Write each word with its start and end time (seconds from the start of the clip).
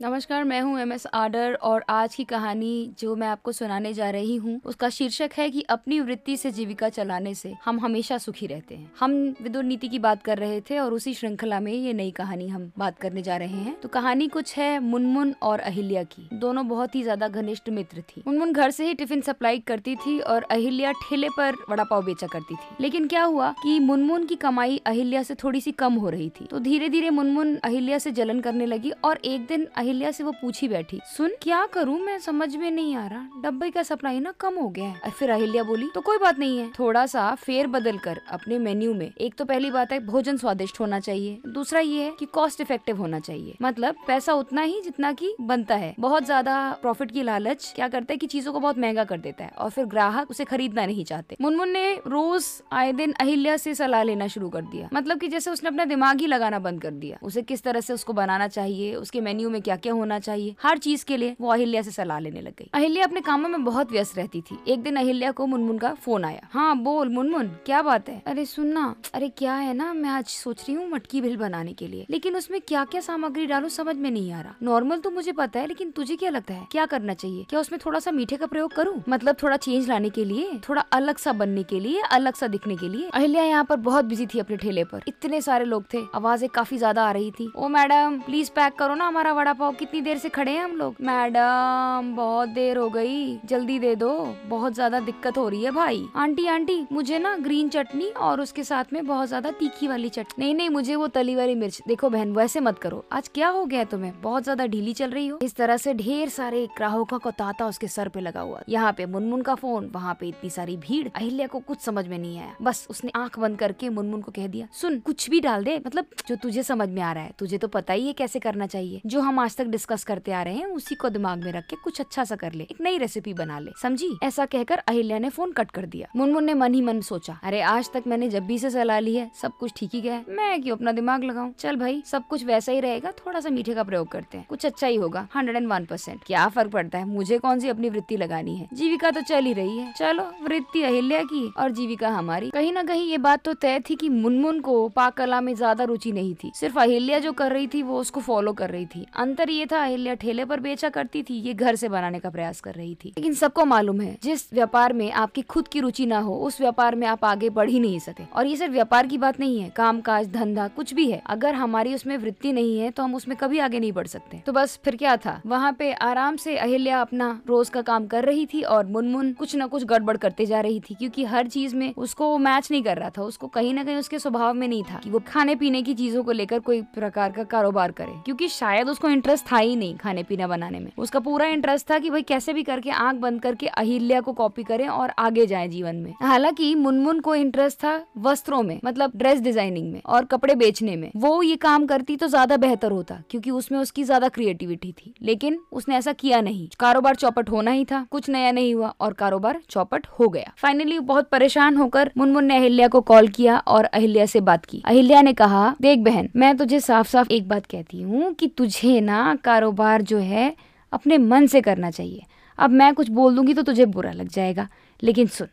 नमस्कार, 0.00 0.44
मैं 0.44 0.60
हूँ 0.60 0.78
एम 0.80 0.92
एस 0.92 1.06
आडर 1.06 1.52
और 1.54 1.84
आज 1.88 2.14
की 2.14 2.24
कहानी 2.24 2.90
जो 2.98 3.14
मैं 3.16 3.26
आपको 3.28 3.52
सुनाने 3.52 3.92
जा 3.94 4.08
रही 4.10 4.36
हूँ, 4.36 4.60
उसका 4.64 4.88
शीर्षक 4.88 5.30
है 5.38 5.48
कि 5.50 5.60
अपनी 5.62 5.98
वृत्ति 6.00 6.36
से 6.36 6.50
जीविका 6.50 6.88
चलाने 6.88 7.34
से 7.34 7.52
हम 7.64 7.78
हमेशा 7.80 8.18
सुखी 8.18 8.46
रहते 8.46 8.74
हैं। 8.74 8.90
हम 9.00 9.12
विदुर 9.42 9.64
नीति 9.64 9.88
की 9.88 9.98
बात 9.98 10.22
कर 10.22 10.38
रहे 10.38 10.60
थे 10.60 10.78
और 10.78 10.94
उसी 10.94 11.14
श्रृंखला 11.14 11.60
में 11.60 11.72
ये 11.72 11.92
नई 11.92 12.10
कहानी 12.10 12.48
हम 12.48 12.70
बात 12.78 12.98
करने 12.98 13.22
जा 13.22 13.36
रहे 13.36 13.58
हैं। 13.58 13.74
तो 13.80 13.88
कहानी 13.88 14.28
कुछ 14.28 14.56
है 14.56 14.78
मुनमुन 14.78 15.34
और 15.42 15.60
अहिल्या 15.60 16.02
की। 16.04 16.28
दोनों 16.32 16.66
बहुत 16.68 16.94
ही 16.94 17.02
ज़्यादा 17.02 17.28
घनिष्ठ 17.28 17.68
मित्र 17.68 18.02
थी। 18.08 18.22
मुनमुन 18.26 18.52
घर 18.52 18.70
से 18.70 18.86
ही 18.86 18.94
टिफ़िन 18.94 19.20
सप्लाई 19.20 19.60
करती 19.60 19.96
थी 19.96 20.18
और 20.18 20.42
अहिल्या 20.50 20.92
ठेले 21.02 21.28
पर 21.28 21.56
वड़ा 21.70 21.84
पाव 21.84 22.04
बेचा 22.04 22.26
करती 22.26 22.54
थी। 22.54 22.76
लेकिन 22.80 23.06
क्या 23.08 23.22
हुआ 23.22 23.50
कि 23.62 23.78
मुनमुन 23.78 24.26
की 24.26 24.36
कमाई 24.36 24.80
अहिल्या 24.86 25.22
से 25.22 25.34
थोड़ी 25.34 25.60
सी 25.60 25.72
कम 25.74 25.94
हो 25.94 26.10
रही 26.10 26.28
थी। 26.30 26.46
तो 26.46 26.58
धीरे 26.58 26.88
धीरे 26.88 27.10
मुनमुन 27.12 27.56
अहिल्या 27.56 27.98
से 27.98 28.12
जलन 28.12 28.40
करने 28.40 28.66
लगी 28.66 28.90
और 29.04 29.20
एक 29.24 29.46
दिन 29.46 29.68
अहिल्या 29.84 30.10
से 30.10 30.24
वो 30.24 30.30
पूछी 30.32 30.66
बैठी, 30.68 30.98
सुन, 31.06 31.30
क्या 31.42 31.64
करूँ? 31.66 31.98
मैं 32.00 32.18
समझ 32.18 32.54
में 32.56 32.70
नहीं 32.70 32.94
आ 32.96 33.06
रहा। 33.06 33.40
डब्बे 33.42 33.68
का 33.70 33.82
सप्लाई 33.82 34.20
ना 34.20 34.30
कम 34.40 34.54
हो 34.54 34.68
गया 34.68 34.84
है। 34.84 35.10
फिर 35.10 35.30
अहिल्या 35.30 35.62
बोली 35.62 35.88
तो 35.94 36.00
कोई 36.00 36.18
बात 36.18 36.38
नहीं 36.38 36.58
है। 36.58 36.70
थोड़ा 36.78 37.04
सा 37.06 37.34
फेर 37.34 37.66
बदल 37.66 37.98
कर 37.98 38.20
अपने 38.32 38.58
मेन्यू 38.58 38.94
में। 38.94 39.10
एक 39.10 39.34
तो 39.34 39.44
पहली 39.44 39.70
बात 39.70 39.92
है, 39.92 39.98
भोजन 40.06 40.36
स्वादिष्ट 40.36 40.80
होना 40.80 41.00
चाहिए। 41.00 41.40
दूसरा 41.48 41.80
ये 41.80 42.04
है 42.04 42.10
की 42.18 42.26
कॉस्ट 42.26 42.60
इफ़ेक्टिव 42.60 42.96
होना 42.96 43.20
चाहिए। 43.20 43.56
मतलब 43.62 43.96
पैसा 44.06 44.34
उतना 44.34 44.62
ही 44.62 44.80
जितना 44.80 45.12
की 45.12 45.34
बनता 45.40 45.74
है। 45.74 45.94
बहुत 46.00 46.24
ज़्यादा 46.24 46.56
प्रॉफिट 46.82 47.10
की 47.10 47.22
लालच 47.22 47.72
क्या 47.76 47.88
करता 47.88 48.12
है 48.12 48.16
की 48.16 48.26
चीज़ों 48.26 48.52
को 48.52 48.60
बहुत 48.60 48.78
महँगा 48.78 49.04
कर 49.04 49.18
देता 49.18 49.44
है 49.44 49.50
और 49.50 49.70
फिर 49.70 49.84
ग्राहक 49.86 50.30
उसे 50.30 50.44
खरीदना 50.44 50.86
नहीं 50.86 51.04
चाहते। 51.04 51.36
मुनमुन 51.40 51.70
ने 51.70 51.94
रोज 52.06 52.46
आए 52.72 52.92
दिन 52.94 53.12
अहिल्या 53.20 53.56
से 53.56 53.74
सलाह 53.74 54.02
लेना 54.02 54.28
शुरू 54.28 54.48
कर 54.48 54.62
दिया। 54.64 54.88
मतलब 54.92 55.18
की 55.18 55.28
जैसे 55.28 55.50
उसने 55.50 55.68
अपना 55.68 55.84
दिमाग 55.84 56.20
ही 56.20 56.26
लगाना 56.26 56.58
बंद 56.60 56.82
कर 56.82 56.90
दिया। 56.96 57.18
उसे 57.22 57.42
किस 57.44 57.62
तरह 57.62 57.80
से 57.80 57.92
उसको 57.92 58.12
बनाना 58.12 58.48
चाहिए, 58.48 58.94
उसके 58.94 59.20
मेन्यू 59.20 59.50
में 59.50 59.60
क्या 59.62 59.73
क्या 59.76 59.92
होना 59.92 60.02
होना 60.04 60.18
चाहिए? 60.18 60.54
हर 60.62 60.78
चीज़ 60.78 61.04
के 61.04 61.16
लिए 61.16 61.36
वो 61.40 61.48
अहिल्या 61.48 61.82
से 61.82 61.90
सलाह 61.90 62.18
लेने 62.18 62.40
लग 62.40 62.52
गई। 62.58 62.68
अहिल्या 62.74 63.04
अपने 63.04 63.20
कामों 63.20 63.48
में 63.48 63.64
बहुत 63.64 63.92
व्यस्त 63.92 64.16
रहती 64.16 64.40
थी। 64.40 64.58
एक 64.68 64.82
दिन 64.82 64.96
अहिल्या 64.96 65.30
को 65.32 65.46
मुनमुन 65.46 65.78
का 65.78 65.92
फ़ोन 65.94 66.24
आया। 66.24 66.48
हाँ 66.52 66.76
बोल 66.78 67.08
मुनमुन 67.08 67.48
क्या 67.66 67.82
बात 67.82 68.08
है? 68.08 68.22
अरे 68.26 68.44
सुनना 68.44 68.94
अरे 69.14 69.28
क्या 69.28 69.54
है 69.54 69.74
ना 69.74 69.92
मैं 69.92 70.10
आज 70.10 70.26
सोच 70.26 70.62
रही 70.62 70.74
हूँ 70.74 70.88
मटकी 70.90 71.20
भेल 71.20 71.36
बनाने 71.36 71.72
के 71.72 71.86
लिए। 71.86 72.06
लेकिन 72.10 72.36
उसमें 72.36 72.60
क्या 72.60 72.84
क्या 72.84 73.00
सामग्री 73.00 73.46
डालू 73.46 73.68
समझ 73.68 73.96
में 73.96 74.10
नहीं 74.10 74.32
आ 74.32 74.40
रहा। 74.40 74.54
नॉर्मल 74.62 74.98
तो 74.98 75.10
मुझे 75.10 75.32
पता 75.32 75.60
है 75.60 75.66
लेकिन 75.66 75.90
तुझे 75.90 76.16
क्या 76.16 76.30
लगता 76.30 76.54
है? 76.54 76.66
क्या 76.72 76.86
करना 76.86 77.14
चाहिए? 77.14 77.46
क्या 77.50 77.60
उसमें 77.60 77.80
थोड़ा 77.86 77.98
सा 77.98 78.10
मीठे 78.10 78.36
का 78.36 78.46
प्रयोग 78.46 78.74
करूँ? 78.74 79.02
मतलब 79.08 79.36
थोड़ा 79.42 79.56
चेंज 79.56 79.88
लाने 79.88 80.10
के 80.10 80.24
लिए? 80.24 80.60
थोड़ा 80.68 80.82
अलग 80.92 81.16
सा 81.16 81.32
बनने 81.32 81.62
के 81.62 81.80
लिए? 81.80 82.00
अलग 82.00 82.34
सा 82.34 82.46
दिखने 82.46 82.76
के 82.76 82.88
लिए? 82.88 83.08
अहिल्या 83.14 83.44
यहाँ 83.44 83.64
पर 83.64 83.76
बहुत 83.76 84.04
बिज़ी 84.04 84.26
थी 84.26 84.38
अपने 84.38 84.56
ठेले 84.56 84.84
पर। 84.84 85.02
इतने 85.08 85.40
सारे 85.40 85.64
लोग 85.64 85.84
थे। 85.94 86.04
आवाज़ें 86.14 86.48
काफ़ी 86.48 86.78
ज़्यादा 86.78 87.04
आ 87.04 87.10
रही 87.10 87.30
थी। 87.30 87.50
ओ 87.56 87.68
मैडम 87.68 88.18
प्लीज़ 88.20 88.50
पैक 88.50 88.74
करो 88.74 88.94
ना 88.94 89.06
हमारा 89.06 89.32
वड़ा 89.32 89.52
पाव 89.52 89.63
कितनी 89.72 90.00
देर 90.00 90.18
से 90.18 90.28
खड़े 90.28 90.52
हैं 90.52 90.64
हम 90.64 90.76
लोग? 90.76 90.96
मैडम, 91.00 92.14
बहुत 92.16 92.48
देर 92.48 92.78
हो 92.78 92.88
गई। 92.88 93.38
जल्दी 93.44 93.78
दे 93.78 93.94
दो। 93.94 94.10
बहुत 94.48 94.74
ज़्यादा 94.74 95.00
दिक्कत 95.00 95.38
हो 95.38 95.48
रही 95.48 95.64
है 95.64 95.70
भाई। 95.70 96.04
आंटी 96.16 96.46
आंटी, 96.46 96.86
मुझे 96.92 97.18
ना 97.18 97.36
ग्रीन 97.36 97.68
चटनी 97.68 98.08
और 98.08 98.40
उसके 98.40 98.64
साथ 98.64 98.92
में 98.92 99.06
बहुत 99.06 99.28
ज़्यादा 99.28 99.50
तीखी 99.50 99.88
वाली 99.88 100.08
चटनी। 100.08 100.44
नहीं 100.44 100.54
नहीं, 100.54 100.68
मुझे 100.68 100.96
वो 100.96 101.06
तली 101.08 101.34
वाली 101.34 101.54
मिर्च। 101.54 101.80
देखो 101.88 102.10
बहन, 102.10 102.32
वैसे 102.32 102.60
मत 102.60 102.78
करो। 102.78 103.04
आज 103.12 103.28
क्या 103.28 103.48
हो 103.48 103.64
गया 103.64 103.84
तुम्हें? 103.84 104.12
बहुत 104.22 104.42
ज़्यादा 104.42 104.66
ढीली 104.66 104.92
चल 104.92 105.10
रही 105.10 105.26
हो। 105.26 105.38
इस 105.42 105.56
तरह 105.56 105.76
से 105.76 105.94
ढेर 105.94 106.28
सारे 106.28 106.66
ग्राहकों 106.76 107.18
का 107.18 107.30
ताता 107.30 107.66
उसके 107.66 107.88
सर 107.88 108.08
पे 108.08 108.20
लगा 108.20 108.40
हुआ 108.40 108.60
यहाँ 108.68 108.92
पे 108.92 109.06
मुनमुन 109.06 109.42
का 109.42 109.54
फ़ोन, 109.54 109.90
वहाँ 109.94 110.16
पे 110.20 110.28
इतनी 110.28 110.50
सारी 110.50 110.76
भीड़। 110.78 111.08
अहिल्या 111.08 111.46
को 111.46 111.58
कुछ 111.58 111.80
समझ 111.80 112.06
में 112.08 112.18
नहीं 112.18 112.38
आया। 112.38 112.54
बस 112.62 112.86
उसने 112.90 113.10
आँख 113.16 113.38
बंद 113.38 113.58
करके 113.58 113.88
मुनमुन 113.88 114.20
को 114.20 114.32
कह 114.32 114.46
दिया, 114.46 114.68
सुन, 114.72 114.98
कुछ 115.00 115.28
भी 115.30 115.40
डाल 115.40 115.64
दे। 115.64 115.80
मतलब 115.86 116.06
जो 116.28 116.36
तुझे 116.36 116.62
समझ 116.62 116.88
में 116.88 117.00
आ 117.02 117.12
रहा 117.12 117.24
है। 117.24 117.32
तुझे 117.38 117.58
तो 117.58 117.68
पता 117.68 117.92
ही 117.92 118.06
है 118.06 118.12
कैसे 118.12 118.38
करना 118.38 118.66
चाहिए। 118.66 119.00
जो 119.06 119.20
हम 119.20 119.38
आज 119.38 119.53
तक 119.56 119.64
डिस्कस 119.64 120.04
करते 120.04 120.32
आ 120.32 120.42
रहे 120.42 120.54
हैं, 120.54 120.66
उसी 120.66 120.94
को 120.94 121.08
दिमाग 121.08 121.44
में 121.44 121.52
रख 121.52 121.66
के 121.66 121.76
कुछ 121.76 122.00
अच्छा 122.00 122.24
सा 122.24 122.36
कर 122.36 122.52
ले, 122.52 122.64
एक 122.64 122.80
नई 122.80 122.98
रेसिपी 122.98 123.34
बना 123.34 123.58
ले। 123.58 123.70
समझी? 123.82 124.18
ऐसा 124.22 124.46
कहकर 124.46 124.78
अहिल्या 124.78 125.18
ने 125.18 125.28
फ़ोन 125.28 125.52
कट 125.52 125.70
कर 125.70 125.86
दिया। 125.86 126.08
मुनमुन 126.16 126.44
ने 126.44 126.54
मन 126.54 126.74
ही 126.74 126.80
मन 126.80 127.00
सोचा, 127.00 127.38
अरे, 127.42 127.60
आज 127.60 127.92
तक 127.92 128.02
मैंने 128.06 128.28
जब 128.28 128.42
भी 128.42 128.58
से 128.58 128.70
सलाह 128.70 128.98
ली 128.98 129.16
है, 129.16 129.30
सब 129.42 129.52
कुछ 129.52 129.72
ठीक 129.76 129.90
ही 129.94 130.00
गया 130.00 130.14
है। 130.14 130.24
मैं 130.28 130.62
क्यों 130.62 130.76
अपना 130.76 130.92
दिमाग 130.92 131.24
लगाऊँ? 131.24 131.52
चल 131.58 131.76
भाई, 131.76 132.02
सब 132.06 132.26
कुछ 132.26 132.44
वैसा 132.44 132.72
ही 132.72 132.80
रहेगा 132.80 133.10
थोड़ा 133.10 133.40
सा 133.40 133.50
मीठे 133.50 133.74
का 133.74 133.82
प्रयोग 133.82 134.08
करते 134.08 134.38
हैं। 134.38 134.46
कुछ 134.48 134.66
अच्छा 134.66 134.86
ही 134.86 134.96
होगा 134.96 135.28
हंड्रेड 135.36 135.56
एंड 135.56 135.68
वन 135.68 135.84
परसेंट 135.84 136.20
क्या 136.26 136.48
फ़र्क 136.48 136.70
पड़ता 136.70 136.98
है? 136.98 137.04
मुझे 137.04 137.38
कौन 137.38 137.60
सी 137.60 137.68
अपनी 137.68 137.88
वृत्ति 137.88 138.16
लगानी 138.16 138.56
है? 138.56 138.68
जीविका 138.72 139.10
तो 139.10 139.20
चल 139.20 139.44
ही 139.44 139.52
रही 139.52 139.78
है। 139.78 139.92
चलो, 139.92 140.30
वृत्ति 140.42 140.82
अहिल्या 140.82 141.22
की 141.22 141.52
और 141.58 141.70
जीविका 141.70 142.08
हमारी। 142.08 142.50
कहीं 142.50 142.72
ना 142.72 142.82
कहीं 142.82 143.10
ये 143.10 143.18
बात 143.18 143.44
तो 143.44 143.54
तय 143.54 143.80
थी 143.90 143.94
की 143.94 144.08
मुनमुन 144.08 144.60
को 144.60 144.88
पाक 144.88 145.14
कला 145.14 145.40
में 145.40 145.54
ज़्यादा 145.54 145.84
रुचि 145.84 146.12
नहीं 146.12 146.34
थी। 146.34 146.52
सिर्फ़ 146.54 146.78
अहिल्या 146.78 147.18
जो 147.18 147.32
कर 147.32 147.52
रही 147.52 147.66
थी, 147.66 147.82
वो 147.82 148.00
उसको 148.00 148.20
फॉलो 148.20 148.52
कर 148.52 148.70
रही 148.70 148.86
थी। 148.86 149.06
अंतर 149.16 149.43
ये 149.50 149.66
था, 149.66 149.82
अहिल्या 149.82 150.14
ठेले 150.14 150.44
पर 150.44 150.60
बेचा 150.60 150.88
करती 150.88 151.22
थी, 151.22 151.34
ये 151.36 151.54
घर 151.54 151.76
से 151.76 151.88
बनाने 151.88 152.18
का 152.18 152.30
प्रयास 152.30 152.60
कर 152.60 152.74
रही 152.74 152.94
थी। 152.94 153.08
लेकिन 153.08 153.34
सबको 153.34 153.64
मालूम 153.64 154.00
है, 154.00 154.16
जिस 154.22 154.52
व्यापार 154.52 154.92
में 154.92 155.10
आपकी 155.12 155.42
खुद 155.44 155.68
की 155.68 155.80
रुचि 155.80 156.06
ना 156.06 156.18
हो, 156.18 156.34
उस 156.36 156.60
व्यापार 156.60 156.94
में 156.94 157.06
आप 157.06 157.24
आगे 157.24 157.50
बढ़ 157.50 157.70
ही 157.70 157.80
नहीं 157.80 157.98
सके। 157.98 158.24
और 158.26 158.46
ये 158.46 158.56
सिर्फ़ 158.56 158.72
व्यापार 158.72 159.06
की 159.06 159.18
बात 159.18 159.40
नहीं 159.40 159.60
है 159.60 159.68
काम 159.76 160.00
काज 160.00 160.28
धंधा, 160.30 160.66
कुछ 160.68 160.94
भी 160.94 161.10
है। 161.10 161.22
अगर 161.26 161.54
हमारी 161.54 161.94
उसमें 161.94 162.16
वृत्ति 162.18 162.52
नहीं 162.52 162.78
है 162.78 162.90
तो 162.90 163.02
हम 163.02 163.14
उसमें 163.14 163.36
कभी 163.36 163.58
आगे 163.58 163.80
नहीं 163.80 163.92
बढ़ 163.92 164.06
सकते। 164.06 164.42
तो 164.46 164.52
बस 164.52 164.78
फिर 164.84 164.96
क्या 164.96 165.16
था, 165.16 165.40
वहाँ 165.46 165.72
पे 165.72 165.92
आराम 165.92 166.36
से 166.36 166.56
अहिल्या 166.56 167.00
अपना 167.00 167.28
रोज 167.48 167.68
का 167.68 167.82
काम 167.82 168.06
कर 168.06 168.24
रही 168.24 168.46
थी 168.46 168.62
और 168.62 168.86
मुनमुन 168.86 169.32
कुछ 169.32 169.54
न 169.56 169.66
कुछ 169.66 169.84
गड़बड़ 169.84 170.16
करते 170.16 170.46
जा 170.46 170.60
रही 170.60 170.80
थी, 170.80 170.94
क्योंकि 170.94 171.24
हर 171.24 171.46
चीज़ 171.48 171.76
में 171.76 171.92
उसको 171.94 172.36
मैच 172.38 172.70
नहीं 172.70 172.82
कर 172.82 172.96
रहा 172.96 173.10
था। 173.10 173.22
उसको 173.22 173.48
कहीं 173.48 173.72
ना 173.74 173.84
कहीं 173.84 173.96
उसके 173.96 174.18
स्वभाव 174.18 174.54
में 174.54 174.66
नहीं 174.68 174.82
था 174.82 174.98
कि 174.98 175.10
वो 175.10 175.22
खाने 175.26 175.54
पीने 175.54 175.82
की 175.82 175.94
चीज़ों 175.94 176.22
को 176.24 176.32
लेकर 176.32 176.58
कोई 176.60 176.80
प्रकार 176.94 177.32
का 177.32 177.44
कारोबार 177.44 177.92
करे, 177.92 178.12
क्योंकि 178.24 178.48
शायद 178.50 178.88
उसको 178.88 179.08
इंटरेस्ट 179.08 179.33
था 179.42 179.56
ही 179.56 179.76
नहीं 179.76 179.96
खाने 179.96 180.22
पीना 180.22 180.46
बनाने 180.46 180.78
में। 180.80 180.90
उसका 180.98 181.20
पूरा 181.20 181.46
इंटरेस्ट 181.46 181.90
था 181.90 181.98
कि 181.98 182.10
भाई 182.10 182.22
कैसे 182.22 182.52
भी 182.52 182.62
करके 182.62 182.90
आँख 182.90 183.16
बंद 183.16 183.40
करके 183.40 183.66
अहिल्या 183.66 184.20
को 184.20 184.32
कॉपी 184.32 184.62
करें 184.62 184.86
और 184.88 185.12
आगे 185.18 185.46
जाए 185.46 185.68
जीवन 185.68 185.96
में। 185.96 186.12
हालाँकि 186.22 186.74
मुनमुन 186.74 187.20
को 187.20 187.34
इंटरेस्ट 187.34 187.78
था 187.78 187.94
वस्त्रों 188.18 188.62
में 188.62 188.78
मतलब 188.84 189.12
ड्रेस 189.16 189.40
डिज़ाइनिंग 189.40 189.92
में 189.92 190.00
और 190.06 190.24
कपड़े 190.24 190.54
बेचने 190.54 190.96
में। 190.96 191.10
वो 191.16 191.42
ये 191.42 191.56
काम 191.56 191.86
करती 191.86 192.16
तो 192.16 192.26
ज़्यादा 192.26 192.56
बेहतर 192.56 192.92
होता, 192.92 193.18
क्योंकि 193.30 193.50
उसमें 193.52 193.78
उसकी 193.78 194.04
ज़्यादा 194.04 194.28
क्रिएटिविटी 194.28 194.92
थी। 194.92 195.14
लेकिन 195.22 195.58
उसने 195.72 195.96
ऐसा 195.96 196.12
किया 196.14 196.40
नहीं। 196.40 196.68
कारोबार 196.80 197.14
चौपट 197.14 197.50
होना 197.50 197.70
ही 197.70 197.84
था, 197.84 198.04
कुछ 198.10 198.28
नया 198.28 198.50
नहीं 198.52 198.74
हुआ 198.74 198.92
और 199.00 199.12
कारोबार 199.14 199.60
चौपट 199.70 200.06
हो 200.18 200.28
गया। 200.28 200.52
फाइनली 200.58 200.98
बहुत 201.00 201.28
परेशान 201.30 201.76
होकर 201.76 202.10
मुनमुन 202.16 202.44
ने 202.44 202.56
अहिल्या 202.56 202.88
को 202.88 203.00
कॉल 203.02 203.28
किया 203.30 203.56
और 203.58 203.84
अहिल्या 203.84 204.26
से 204.26 204.40
बात 204.42 204.64
की। 204.64 204.82
अहिल्या 204.86 205.22
ने 205.22 205.32
कहा, 205.34 205.74
देख 205.80 205.98
बहन, 206.00 206.28
मैं 206.36 206.56
तुझे 206.56 206.80
साफ़ 206.80 207.08
साफ़ 207.08 207.32
एक 207.32 207.48
बात 207.48 207.66
कहती 207.66 208.02
हूँ 208.02 208.32
कि 208.34 208.46
तुझे 208.48 209.00
ना 209.00 209.23
कारोबार 209.44 210.02
जो 210.02 210.18
है, 210.18 210.54
अपने 210.92 211.18
मन 211.18 211.46
से 211.46 211.60
करना 211.60 211.90
चाहिए। 211.90 212.22
अब 212.58 212.70
मैं 212.70 212.92
कुछ 212.94 213.08
बोल 213.10 213.36
दूँगी 213.36 213.54
तो 213.54 213.62
तुझे 213.62 213.84
बुरा 213.86 214.12
लग 214.12 214.28
जाएगा। 214.28 214.68
लेकिन 215.02 215.26
सुन, 215.26 215.48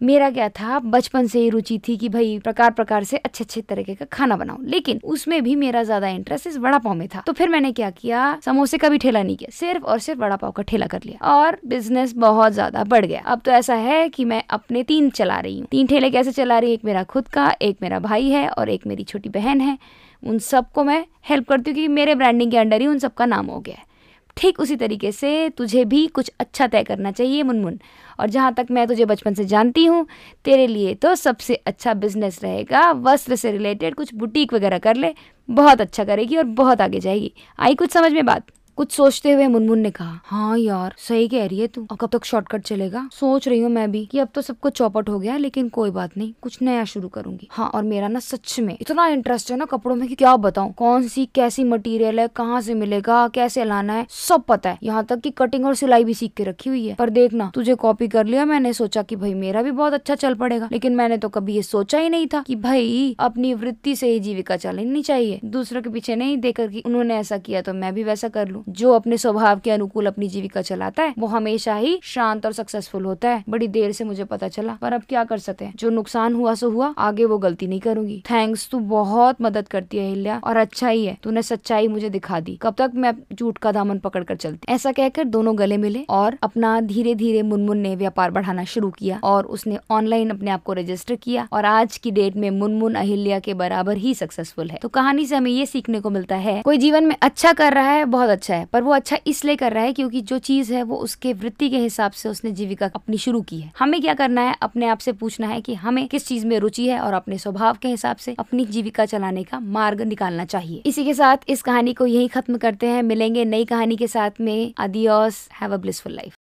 मेरा 0.00 0.30
क्या 0.30 0.48
था, 0.48 0.78
बचपन 0.78 1.26
से 1.26 1.40
ही 1.40 1.48
रुचि 1.50 1.78
थी 1.78 1.96
कि 1.96 2.08
भाई 2.08 2.38
प्रकार 2.38 2.70
प्रकार 2.70 3.04
से 3.04 3.16
अच्छे 3.16 3.44
अच्छे 3.44 3.60
तरीके 3.60 3.94
का 3.94 4.04
खाना 4.04 4.36
बनाऊँ। 4.36 4.64
लेकिन 4.64 5.00
उसमें 5.04 5.42
भी 5.42 5.54
मेरा 5.56 5.82
ज़्यादा 5.82 6.08
इंटरेस्ट 6.08 6.46
इस 6.46 6.56
वड़ा 6.58 6.78
पाव 6.78 6.94
में 6.94 7.06
था। 7.08 7.22
तो 7.26 7.32
फिर 7.32 7.48
मैंने 7.48 7.72
क्या 7.72 7.90
किया, 7.90 8.38
समोसे 8.44 8.78
का 8.78 8.88
भी 8.88 8.98
ठेला 8.98 9.22
नहीं 9.22 9.36
किया, 9.36 9.50
सिर्फ़ 9.50 9.84
और 9.84 9.98
सिर्फ़ 9.98 10.20
वड़ा 10.20 10.36
पाव 10.36 10.50
का 10.50 10.62
ठेला 10.62 10.86
कर 10.86 11.00
लिया। 11.06 11.26
और 11.32 11.58
बिज़नेस 11.66 12.14
बहुत 12.16 12.52
ज़्यादा 12.52 12.84
बढ़ 12.84 13.06
गया। 13.06 13.20
अब 13.20 13.40
तो 13.40 13.50
ऐसा 13.50 13.74
है 13.74 14.08
कि 14.08 14.24
मैं 14.24 14.42
अपने 14.50 14.82
तीन 14.82 15.10
चला 15.10 15.38
रही 15.38 15.58
हूँ। 15.58 15.66
तीन 15.66 15.86
ठेले 15.86 16.10
कैसे 16.10 16.32
चला 16.32 16.58
रही 16.58 16.72
एक 16.72 16.84
मेरा 16.84 17.02
खुद 17.04 17.28
का, 17.28 17.54
एक 17.62 17.76
मेरा 17.82 17.98
भाई 17.98 18.28
है 18.28 18.48
और 18.48 18.68
एक 18.68 18.86
मेरी 18.86 19.04
छोटी 19.04 19.28
बहन 19.28 19.60
है। 19.60 19.78
उन 20.22 20.38
सबको 20.38 20.84
मैं 20.84 21.04
हेल्प 21.28 21.48
करती 21.48 21.70
हूँ 21.70 21.74
क्योंकि 21.74 21.88
मेरे 21.88 22.14
ब्रांडिंग 22.14 22.50
के 22.50 22.56
अंडर 22.56 22.80
ही 22.80 22.86
उन 22.86 22.98
सबका 22.98 23.26
नाम 23.26 23.46
हो 23.46 23.60
गया 23.60 23.74
है। 23.74 23.88
ठीक 24.36 24.60
उसी 24.60 24.76
तरीके 24.76 25.10
से 25.12 25.48
तुझे 25.48 25.84
भी 25.84 26.06
कुछ 26.06 26.30
अच्छा 26.40 26.66
तय 26.66 26.82
करना 26.82 27.10
चाहिए 27.10 27.42
मुनमुन। 27.42 27.78
और 28.20 28.30
जहाँ 28.30 28.52
तक 28.54 28.66
मैं 28.70 28.86
तुझे 28.86 29.04
बचपन 29.04 29.34
से 29.34 29.44
जानती 29.44 29.84
हूँ, 29.84 30.06
तेरे 30.44 30.66
लिए 30.66 30.94
तो 30.94 31.14
सबसे 31.14 31.54
अच्छा 31.56 31.94
बिज़नेस 31.94 32.42
रहेगा, 32.42 32.90
वस्त्र 32.92 33.36
से 33.36 33.52
रिलेटेड 33.52 33.94
कुछ 33.94 34.14
बुटीक 34.14 34.54
वगैरह 34.54 34.78
कर 34.78 34.96
ले, 34.96 35.14
बहुत 35.48 35.80
अच्छा 35.80 36.04
करेगी 36.04 36.36
और 36.36 36.44
बहुत 36.44 36.80
आगे 36.80 37.00
जाएगी। 37.00 37.32
आई 37.58 37.74
कुछ 37.74 37.90
समझ 37.90 38.12
में 38.12 38.24
बात? 38.26 38.46
कुछ 38.76 38.92
सोचते 38.92 39.32
हुए 39.32 39.46
मुनमुन 39.46 39.78
ने 39.78 39.90
कहा 39.90 40.18
हाँ 40.24 40.58
यार 40.58 40.94
सही 40.98 41.26
कह 41.28 41.46
रही 41.46 41.58
है 41.60 41.66
तू। 41.66 41.86
और 41.90 41.96
कब 41.96 42.08
तक 42.08 42.24
शॉर्टकट 42.24 42.62
चलेगा। 42.62 43.08
सोच 43.12 43.48
रही 43.48 43.60
हूँ 43.60 43.70
मैं 43.70 43.90
भी 43.92 44.04
कि 44.06 44.18
अब 44.18 44.28
तो 44.34 44.42
सब 44.42 44.58
कुछ 44.58 44.72
चौपट 44.72 45.08
हो 45.08 45.18
गया 45.18 45.36
लेकिन 45.36 45.68
कोई 45.68 45.90
बात 45.90 46.16
नहीं 46.16 46.32
कुछ 46.42 46.60
नया 46.62 46.84
शुरू 46.84 47.08
करूँगी। 47.08 47.48
हाँ 47.50 47.68
और 47.68 47.82
मेरा 47.84 48.08
ना 48.08 48.20
सच 48.20 48.58
में 48.60 48.76
इतना 48.80 49.06
इंटरेस्ट 49.08 49.50
है 49.50 49.56
ना 49.56 49.64
कपड़ों 49.64 49.96
में 49.96 50.06
कि 50.08 50.14
क्या 50.14 50.36
बताऊँ? 50.38 50.72
कौन 50.72 51.08
सी 51.08 51.24
कैसी 51.34 51.64
मटेरियल 51.64 52.20
है 52.20 52.26
कहाँ 52.36 52.60
से 52.60 52.74
मिलेगा 52.74 53.26
कैसे 53.28 53.64
लाना 53.64 53.92
है 53.92 54.06
सब 54.10 54.42
पता 54.42 54.70
है। 54.70 54.78
यहाँ 54.82 55.04
तक 55.04 55.20
की 55.20 55.30
कटिंग 55.32 55.66
और 55.66 55.74
सिलाई 55.74 56.04
भी 56.04 56.14
सीख 56.14 56.32
के 56.36 56.44
रखी 56.44 56.70
हुई 56.70 56.86
है। 56.86 56.94
पर 56.94 57.10
देखना 57.10 57.50
तुझे 57.54 57.74
कॉपी 57.76 58.08
कर 58.08 58.26
लिया 58.26 58.44
मैंने 58.44 58.72
सोचा 58.72 59.02
की 59.02 59.16
भाई 59.16 59.34
मेरा 59.34 59.62
भी 59.62 59.70
बहुत 59.72 59.94
अच्छा 59.94 60.14
चल 60.16 60.34
पड़ेगा। 60.34 60.68
लेकिन 60.72 60.96
मैंने 60.96 61.18
तो 61.18 61.28
कभी 61.28 61.54
ये 61.54 61.62
सोचा 61.62 61.98
ही 61.98 62.08
नहीं 62.08 62.26
था 62.26 62.42
की 62.42 62.56
भाई 62.58 63.14
अपनी 63.20 63.52
वृत्ति 63.56 63.96
से 63.96 64.08
ही 64.08 64.20
जीविका 64.20 64.56
चलनी 64.58 65.02
चाहिए। 65.02 65.40
दूसरों 65.46 65.82
के 65.82 65.90
पीछे 65.90 66.16
नहीं 66.16 66.36
देकर 66.38 66.68
की 66.68 66.82
उन्होंने 66.86 67.16
ऐसा 67.16 67.38
किया 67.38 67.62
तो 67.62 67.72
मैं 67.74 67.94
भी 67.94 68.04
वैसा 68.04 68.28
कर 68.30 68.48
लू। 68.48 68.64
जो 68.70 68.92
अपने 68.92 69.16
स्वभाव 69.16 69.58
के 69.58 69.70
अनुकूल 69.70 70.06
अपनी 70.06 70.28
जीविका 70.28 70.62
चलाता 70.62 71.02
है, 71.02 71.14
वो 71.18 71.26
हमेशा 71.26 71.74
ही 71.74 71.98
शांत 72.02 72.46
और 72.46 72.52
सक्सेसफुल 72.52 73.04
होता 73.04 73.28
है। 73.28 73.44
बड़ी 73.48 73.68
देर 73.68 73.92
से 73.92 74.04
मुझे 74.04 74.24
पता 74.24 74.48
चला, 74.48 74.76
पर 74.82 74.92
अब 74.92 75.02
क्या 75.08 75.24
कर 75.24 75.38
सकते 75.38 75.64
हैं? 75.64 75.72
जो 75.76 75.90
नुकसान 75.90 76.34
हुआ, 76.34 76.54
सो 76.54 76.70
हुआ। 76.70 76.94
आगे 76.98 77.24
वो 77.24 77.38
गलती 77.38 77.66
नहीं 77.66 77.80
करूँगी। 77.80 78.22
थैंक्स 78.30 78.68
तू 78.70 78.78
बहुत 78.78 79.42
मदद 79.42 79.68
करती 79.68 79.98
है, 79.98 80.08
हिल्या। 80.08 80.40
और 80.44 80.56
अच्छा 80.56 80.88
ही 80.88 81.04
है, 81.06 81.16
तूने 81.22 81.42
सच्चाई 81.42 81.88
मुझे 81.88 82.10
दिखा 82.10 82.40
दी। 82.40 82.58
कब 82.62 82.74
तक 82.78 82.92
मैं 82.94 83.12
झूठ 83.32 83.58
का 83.58 83.72
दामन 83.72 83.98
पकड़ 83.98 84.22
कर 84.24 84.36
चलती 84.36 84.72
ऐसा 84.72 84.92
कहकर 84.92 85.24
दोनों 85.26 85.58
गले 85.58 85.76
मिले 85.76 86.04
और 86.10 86.36
अपना 86.42 86.80
धीरे 86.80 87.14
धीरे 87.14 87.42
मुनमुन 87.42 87.78
ने 87.78 87.94
व्यापार 87.96 88.30
बढ़ाना 88.30 88.64
शुरू 88.64 88.90
किया 88.90 89.18
और 89.24 89.46
उसने 89.46 89.78
ऑनलाइन 89.90 90.30
अपने 90.30 90.50
आप 90.50 90.62
को 90.62 90.72
रजिस्टर 90.72 91.14
किया 91.14 91.48
और 91.52 91.64
आज 91.64 91.96
की 91.98 92.10
डेट 92.10 92.36
में 92.36 92.50
मुनमुन 92.50 92.94
अहिल्या 92.94 93.38
के 93.38 93.54
बराबर 93.54 93.96
ही 93.96 94.14
सक्सेसफुल 94.14 94.70
है। 94.70 94.78
तो 94.82 94.88
कहानी 94.88 95.26
से 95.26 95.36
हमें 95.36 95.50
ये 95.50 95.66
सीखने 95.66 96.00
को 96.00 96.10
मिलता 96.10 96.36
है, 96.36 96.60
कोई 96.62 96.78
जीवन 96.78 97.04
में 97.04 97.14
अच्छा 97.22 97.52
कर 97.52 97.72
रहा 97.72 97.90
है, 97.90 98.04
बहुत 98.06 98.30
अच्छा 98.30 98.49
है, 98.50 98.64
पर 98.64 98.82
वो 98.82 98.92
अच्छा 98.92 99.18
इसलिए 99.26 99.56
कर 99.56 99.72
रहा 99.72 99.84
है 99.84 99.92
क्योंकि 99.92 100.20
जो 100.20 100.38
चीज़ 100.38 100.72
है 100.74 100.82
वो 100.82 100.96
उसके 100.96 101.32
वृत्ति 101.32 101.70
के 101.70 101.78
हिसाब 101.78 102.12
से 102.12 102.28
उसने 102.28 102.50
जीविका 102.50 102.90
अपनी 102.94 103.18
शुरू 103.18 103.40
की 103.40 103.60
है। 103.60 103.72
हमें 103.78 104.00
क्या 104.00 104.14
करना 104.14 104.40
है? 104.40 104.56
अपने 104.62 104.86
आप 104.86 104.98
से 104.98 105.12
पूछना 105.12 105.46
है 105.46 105.60
कि 105.60 105.74
हमें 105.74 106.06
किस 106.08 106.26
चीज़ 106.26 106.46
में 106.46 106.58
रुचि 106.58 106.88
है 106.88 107.00
और 107.00 107.14
अपने 107.14 107.38
स्वभाव 107.38 107.78
के 107.82 107.88
हिसाब 107.88 108.16
से 108.16 108.34
अपनी 108.38 108.66
जीविका 108.66 109.04
चलाने 109.04 109.42
का 109.42 109.60
मार्ग 109.60 110.02
निकालना 110.02 110.44
चाहिए। 110.44 110.82
इसी 110.86 111.04
के 111.04 111.14
साथ 111.14 111.36
इस 111.48 111.62
कहानी 111.62 111.92
को 111.92 112.06
यही 112.06 112.28
खत्म 112.28 112.58
करते 112.58 112.86
हैं। 112.86 113.02
मिलेंगे 113.02 113.44
नई 113.44 113.64
कहानी 113.64 113.96
के 113.96 114.06
साथ 114.06 114.30
में। 114.40 114.72
Adios 114.78 115.48
have 115.62 115.74
a 115.74 115.76
blissful 115.76 116.18
life. 116.18 116.39